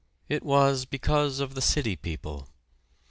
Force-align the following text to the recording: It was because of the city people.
It 0.27 0.41
was 0.43 0.85
because 0.85 1.39
of 1.39 1.53
the 1.53 1.61
city 1.61 1.95
people. 1.95 2.47